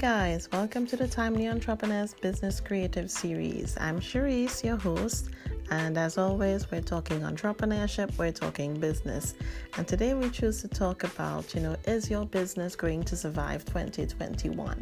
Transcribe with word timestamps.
guys, 0.00 0.48
welcome 0.50 0.86
to 0.86 0.96
the 0.96 1.06
Timely 1.06 1.46
Entrepreneurs 1.46 2.14
Business 2.14 2.58
Creative 2.58 3.10
Series. 3.10 3.76
I'm 3.78 4.00
Cherise, 4.00 4.64
your 4.64 4.78
host, 4.78 5.28
and 5.70 5.98
as 5.98 6.16
always, 6.16 6.70
we're 6.70 6.80
talking 6.80 7.20
entrepreneurship, 7.20 8.16
we're 8.16 8.32
talking 8.32 8.80
business. 8.80 9.34
And 9.76 9.86
today 9.86 10.14
we 10.14 10.30
choose 10.30 10.62
to 10.62 10.68
talk 10.68 11.04
about, 11.04 11.54
you 11.54 11.60
know, 11.60 11.76
is 11.84 12.08
your 12.08 12.24
business 12.24 12.74
going 12.74 13.02
to 13.02 13.14
survive 13.14 13.66
2021? 13.66 14.80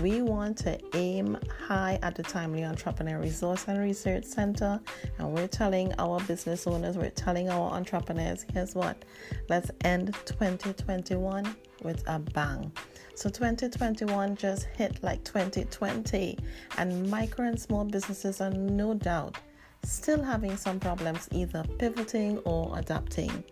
We 0.00 0.22
want 0.22 0.58
to 0.58 0.78
aim 0.94 1.36
high 1.66 1.98
at 2.04 2.14
the 2.14 2.22
Timely 2.22 2.62
Entrepreneur 2.62 3.18
Resource 3.18 3.64
and 3.66 3.80
Research 3.80 4.26
Center, 4.26 4.80
and 5.18 5.32
we're 5.32 5.48
telling 5.48 5.92
our 5.98 6.20
business 6.20 6.68
owners, 6.68 6.96
we're 6.96 7.10
telling 7.10 7.50
our 7.50 7.72
entrepreneurs, 7.72 8.46
here's 8.54 8.76
what 8.76 9.04
let's 9.48 9.72
end 9.82 10.14
2021 10.24 11.52
with 11.84 12.02
a 12.06 12.18
bang. 12.18 12.72
So 13.14 13.28
2021 13.28 14.36
just 14.36 14.64
hit 14.64 15.02
like 15.02 15.22
2020, 15.24 16.38
and 16.78 17.10
micro 17.10 17.46
and 17.46 17.60
small 17.60 17.84
businesses 17.84 18.40
are 18.40 18.50
no 18.50 18.94
doubt 18.94 19.38
still 19.84 20.22
having 20.22 20.56
some 20.56 20.78
problems 20.78 21.28
either 21.32 21.64
pivoting 21.78 22.38
or 22.38 22.78
adapting. 22.78 23.44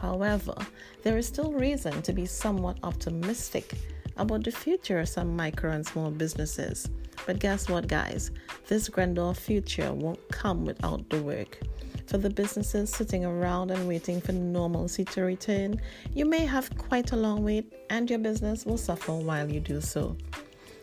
However, 0.00 0.54
there 1.02 1.18
is 1.18 1.26
still 1.26 1.52
reason 1.52 2.02
to 2.02 2.12
be 2.12 2.26
somewhat 2.26 2.78
optimistic 2.82 3.74
about 4.16 4.44
the 4.44 4.52
future 4.52 5.00
of 5.00 5.08
some 5.08 5.36
micro 5.36 5.70
and 5.70 5.86
small 5.86 6.10
businesses. 6.10 6.88
But 7.26 7.38
guess 7.38 7.68
what, 7.68 7.86
guys? 7.86 8.30
This 8.66 8.88
grandeur 8.88 9.34
future 9.34 9.92
won't 9.92 10.28
come 10.30 10.64
without 10.64 11.08
the 11.08 11.22
work. 11.22 11.60
For 12.06 12.18
the 12.18 12.30
businesses 12.30 12.90
sitting 12.90 13.24
around 13.24 13.70
and 13.70 13.88
waiting 13.88 14.20
for 14.20 14.32
normalcy 14.32 15.04
to 15.06 15.22
return, 15.22 15.80
you 16.14 16.26
may 16.26 16.44
have 16.44 16.76
quite 16.76 17.12
a 17.12 17.16
long 17.16 17.44
wait 17.44 17.72
and 17.90 18.08
your 18.08 18.18
business 18.18 18.66
will 18.66 18.78
suffer 18.78 19.12
while 19.12 19.48
you 19.48 19.60
do 19.60 19.80
so. 19.80 20.16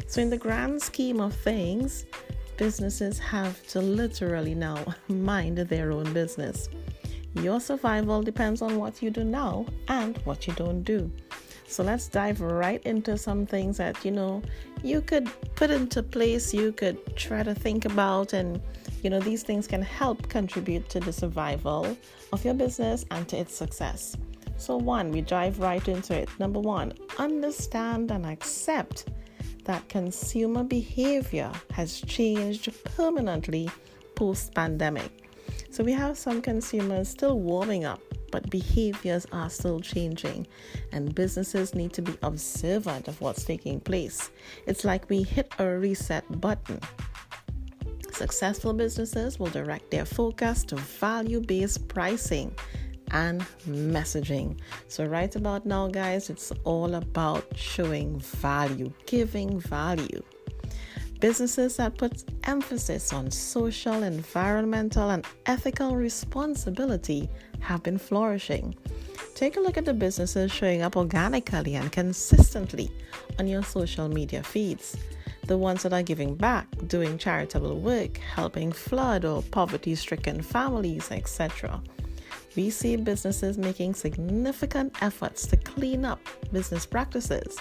So, 0.07 0.21
in 0.21 0.29
the 0.29 0.37
grand 0.37 0.81
scheme 0.81 1.21
of 1.21 1.35
things, 1.35 2.05
businesses 2.57 3.19
have 3.19 3.65
to 3.67 3.79
literally 3.79 4.55
now 4.55 4.83
mind 5.07 5.57
their 5.57 5.91
own 5.91 6.11
business. 6.13 6.69
Your 7.35 7.59
survival 7.59 8.23
depends 8.23 8.61
on 8.61 8.77
what 8.77 9.03
you 9.03 9.11
do 9.11 9.23
now 9.23 9.65
and 9.87 10.17
what 10.25 10.47
you 10.47 10.53
don't 10.53 10.83
do. 10.83 11.11
So 11.69 11.83
let's 11.83 12.07
dive 12.07 12.41
right 12.41 12.81
into 12.83 13.15
some 13.15 13.45
things 13.45 13.77
that 13.77 14.03
you 14.03 14.09
know 14.09 14.41
you 14.83 15.01
could 15.01 15.29
put 15.55 15.69
into 15.69 16.01
place, 16.01 16.51
you 16.53 16.71
could 16.71 17.15
try 17.15 17.43
to 17.43 17.53
think 17.53 17.85
about, 17.85 18.33
and 18.33 18.59
you 19.03 19.09
know 19.11 19.19
these 19.19 19.43
things 19.43 19.67
can 19.67 19.83
help 19.83 20.27
contribute 20.29 20.89
to 20.89 20.99
the 20.99 21.13
survival 21.13 21.95
of 22.33 22.43
your 22.43 22.55
business 22.55 23.05
and 23.11 23.27
to 23.29 23.37
its 23.37 23.53
success. 23.55 24.17
So, 24.57 24.77
one, 24.77 25.11
we 25.11 25.21
dive 25.21 25.59
right 25.59 25.87
into 25.87 26.17
it. 26.17 26.27
Number 26.39 26.59
one, 26.59 26.93
understand 27.17 28.11
and 28.11 28.25
accept 28.25 29.05
that 29.63 29.87
consumer 29.87 30.63
behavior 30.63 31.51
has 31.71 32.01
changed 32.01 32.69
permanently 32.83 33.69
post 34.15 34.53
pandemic. 34.55 35.28
So, 35.71 35.83
we 35.83 35.91
have 35.93 36.17
some 36.17 36.41
consumers 36.41 37.09
still 37.09 37.39
warming 37.39 37.85
up 37.85 38.01
but 38.31 38.49
behaviors 38.49 39.25
are 39.31 39.49
still 39.49 39.79
changing, 39.79 40.47
and 40.91 41.13
businesses 41.13 41.75
need 41.75 41.93
to 41.93 42.01
be 42.01 42.15
observant 42.23 43.07
of 43.07 43.19
what's 43.21 43.43
taking 43.43 43.79
place. 43.79 44.31
It's 44.65 44.85
like 44.85 45.09
we 45.09 45.23
hit 45.23 45.53
a 45.59 45.65
reset 45.65 46.23
button. 46.41 46.79
Successful 48.11 48.73
businesses 48.73 49.39
will 49.39 49.49
direct 49.49 49.91
their 49.91 50.05
focus 50.05 50.63
to 50.65 50.75
value 50.75 51.41
based 51.41 51.87
pricing 51.87 52.53
and 53.11 53.41
messaging. 53.67 54.59
So, 54.87 55.05
right 55.05 55.33
about 55.35 55.65
now, 55.65 55.87
guys, 55.87 56.29
it's 56.29 56.51
all 56.63 56.95
about 56.95 57.45
showing 57.55 58.19
value, 58.19 58.91
giving 59.05 59.59
value. 59.59 60.21
Businesses 61.19 61.75
that 61.75 61.97
put 61.97 62.23
emphasis 62.45 63.11
on 63.11 63.29
social, 63.29 64.03
environmental, 64.03 65.09
and 65.09 65.25
ethical 65.47 65.97
responsibility 65.97 67.29
have 67.59 67.83
been 67.83 67.97
flourishing. 67.97 68.73
Take 69.35 69.57
a 69.57 69.59
look 69.59 69.77
at 69.77 69.83
the 69.83 69.93
businesses 69.93 70.49
showing 70.49 70.81
up 70.81 70.95
organically 70.95 71.75
and 71.75 71.91
consistently 71.91 72.89
on 73.37 73.47
your 73.47 73.63
social 73.63 74.07
media 74.07 74.41
feeds. 74.43 74.95
The 75.45 75.57
ones 75.57 75.83
that 75.83 75.91
are 75.91 76.03
giving 76.03 76.35
back, 76.35 76.67
doing 76.87 77.17
charitable 77.17 77.79
work, 77.79 78.17
helping 78.17 78.71
flood 78.71 79.25
or 79.25 79.41
poverty 79.41 79.95
stricken 79.95 80.41
families, 80.41 81.11
etc 81.11 81.81
we 82.55 82.69
see 82.69 82.95
businesses 82.95 83.57
making 83.57 83.93
significant 83.93 84.95
efforts 85.01 85.45
to 85.47 85.57
clean 85.57 86.05
up 86.05 86.19
business 86.51 86.85
practices, 86.85 87.57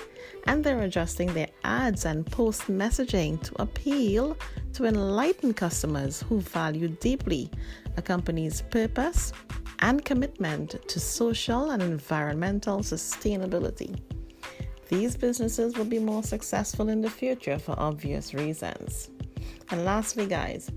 and 0.47 0.65
they're 0.65 0.83
adjusting 0.83 1.33
their 1.33 1.49
ads 1.65 2.05
and 2.05 2.27
post 2.27 2.63
messaging 2.63 3.43
to 3.43 3.63
appeal 3.63 4.37
to 4.73 4.87
enlightened 4.87 5.57
customers 5.57 6.23
who 6.29 6.41
value 6.41 6.89
deeply 6.89 7.51
a 7.97 8.03
company's 8.03 8.63
purpose 8.63 9.33
and 9.81 10.05
commitment 10.05 10.77
to 10.89 10.99
social 10.99 11.71
and 11.71 11.83
environmental 11.83 12.79
sustainability. 12.79 14.01
These 14.89 15.17
businesses 15.17 15.77
will 15.77 15.85
be 15.85 15.99
more 15.99 16.23
successful 16.23 16.89
in 16.89 17.03
the 17.03 17.11
future 17.11 17.59
for 17.59 17.79
obvious 17.79 18.33
reasons. 18.33 19.11
And 19.71 19.85
lastly, 19.85 20.27
guys, 20.27 20.71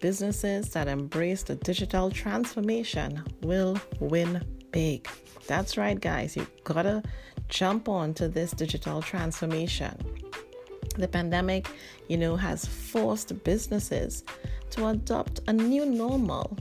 businesses 0.00 0.70
that 0.70 0.88
embrace 0.88 1.42
the 1.42 1.56
digital 1.56 2.10
transformation 2.10 3.22
will 3.42 3.78
win 4.00 4.44
big. 4.70 5.08
That's 5.46 5.76
right, 5.76 5.98
guys. 5.98 6.36
You 6.36 6.46
gotta 6.64 7.02
jump 7.48 7.88
on 7.88 8.14
to 8.14 8.28
this 8.28 8.50
digital 8.52 9.02
transformation. 9.02 9.96
The 10.96 11.08
pandemic, 11.08 11.68
you 12.08 12.16
know, 12.16 12.36
has 12.36 12.64
forced 12.64 13.42
businesses 13.44 14.24
to 14.70 14.88
adopt 14.88 15.40
a 15.46 15.52
new 15.52 15.86
normal 15.86 16.56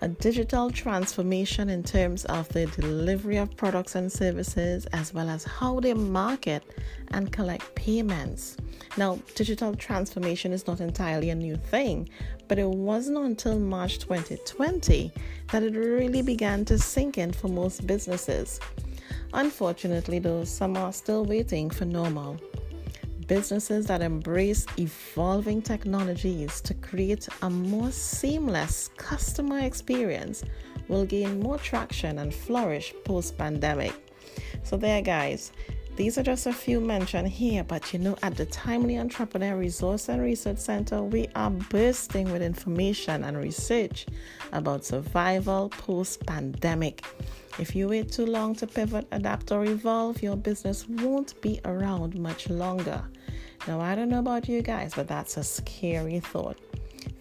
a 0.00 0.08
digital 0.08 0.70
transformation 0.70 1.68
in 1.68 1.82
terms 1.82 2.24
of 2.26 2.48
the 2.50 2.66
delivery 2.66 3.36
of 3.36 3.56
products 3.56 3.96
and 3.96 4.10
services, 4.10 4.86
as 4.86 5.12
well 5.12 5.28
as 5.28 5.44
how 5.44 5.80
they 5.80 5.92
market 5.92 6.62
and 7.08 7.32
collect 7.32 7.74
payments. 7.74 8.56
Now, 8.96 9.18
digital 9.34 9.74
transformation 9.74 10.52
is 10.52 10.66
not 10.66 10.80
entirely 10.80 11.30
a 11.30 11.34
new 11.34 11.56
thing, 11.56 12.08
but 12.46 12.58
it 12.58 12.68
wasn't 12.68 13.18
until 13.18 13.58
March 13.58 13.98
2020 13.98 15.12
that 15.50 15.62
it 15.62 15.74
really 15.74 16.22
began 16.22 16.64
to 16.66 16.78
sink 16.78 17.18
in 17.18 17.32
for 17.32 17.48
most 17.48 17.86
businesses. 17.86 18.60
Unfortunately, 19.34 20.18
though, 20.18 20.44
some 20.44 20.76
are 20.76 20.92
still 20.92 21.24
waiting 21.24 21.70
for 21.70 21.84
normal 21.84 22.40
businesses 23.28 23.86
that 23.86 24.02
embrace 24.02 24.66
evolving 24.78 25.62
technologies 25.62 26.60
to 26.62 26.74
create 26.74 27.28
a 27.42 27.50
more 27.50 27.90
seamless 27.92 28.90
customer 28.96 29.60
experience 29.60 30.42
will 30.88 31.04
gain 31.04 31.38
more 31.40 31.58
traction 31.58 32.18
and 32.18 32.34
flourish 32.34 32.94
post 33.04 33.38
pandemic. 33.38 33.92
So, 34.64 34.76
there, 34.76 35.02
guys, 35.02 35.52
these 35.96 36.16
are 36.16 36.22
just 36.22 36.46
a 36.46 36.52
few 36.52 36.80
mentioned 36.80 37.28
here, 37.28 37.64
but 37.64 37.92
you 37.92 37.98
know, 37.98 38.16
at 38.22 38.36
the 38.36 38.46
Timely 38.46 38.98
Entrepreneur 38.98 39.56
Resource 39.56 40.08
and 40.08 40.22
Research 40.22 40.58
Center, 40.58 41.02
we 41.02 41.28
are 41.34 41.50
bursting 41.50 42.30
with 42.32 42.40
information 42.40 43.24
and 43.24 43.36
research 43.36 44.06
about 44.52 44.84
survival 44.84 45.68
post 45.70 46.24
pandemic. 46.24 47.04
If 47.58 47.74
you 47.74 47.88
wait 47.88 48.12
too 48.12 48.26
long 48.26 48.54
to 48.56 48.66
pivot, 48.66 49.06
adapt, 49.10 49.50
or 49.50 49.64
evolve, 49.64 50.22
your 50.22 50.36
business 50.36 50.88
won't 50.88 51.40
be 51.40 51.60
around 51.64 52.18
much 52.18 52.48
longer. 52.48 53.02
Now, 53.66 53.80
I 53.80 53.94
don't 53.94 54.08
know 54.08 54.20
about 54.20 54.48
you 54.48 54.62
guys, 54.62 54.94
but 54.94 55.08
that's 55.08 55.36
a 55.36 55.42
scary 55.42 56.20
thought. 56.20 56.58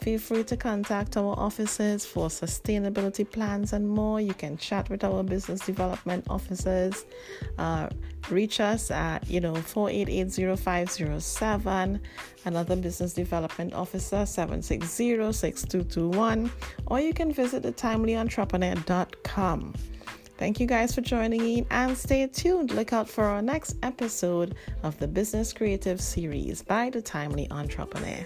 Feel 0.02 0.20
free 0.20 0.44
to 0.44 0.56
contact 0.56 1.18
our 1.18 1.34
offices 1.38 2.06
for 2.06 2.28
sustainability 2.28 3.30
plans 3.30 3.74
and 3.74 3.90
more. 3.90 4.22
You 4.22 4.34
can 4.34 4.58
chat 4.58 4.90
with 4.90 5.04
our 5.04 5.24
business 5.24 5.60
development 5.62 6.26
officers. 6.30 7.06
Uh, 7.58 7.90
reach 8.30 8.60
us 8.60 8.92
at 8.92 9.26
you 9.30 9.40
know 9.40 9.54
4880507 9.54 12.00
another 12.46 12.76
business 12.76 13.14
development 13.14 13.74
officer 13.74 14.18
7606221 14.18 16.52
or 16.88 17.00
you 17.00 17.14
can 17.14 17.32
visit 17.32 17.64
the 17.64 17.72
timelyentrepreneur.com 17.72 19.74
Thank 20.38 20.60
you 20.60 20.68
guys 20.68 20.94
for 20.94 21.02
joining 21.02 21.42
in 21.42 21.66
and 21.72 21.98
stay 21.98 22.28
tuned. 22.28 22.72
Look 22.72 22.94
out 22.94 23.10
for 23.10 23.24
our 23.24 23.42
next 23.42 23.76
episode 23.82 24.54
of 24.84 24.98
the 25.00 25.08
Business 25.08 25.52
Creative 25.52 26.00
Series 26.00 26.62
by 26.62 26.92
the 26.92 27.02
Timely 27.02 27.50
Entrepreneur. 27.50 28.26